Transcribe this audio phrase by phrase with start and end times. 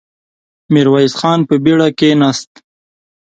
[0.73, 2.51] ميرويس خان په بېړه کېناست.